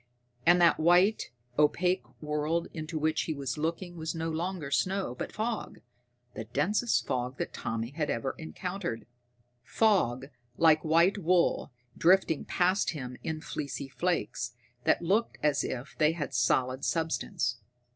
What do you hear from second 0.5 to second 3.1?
that white, opaque world into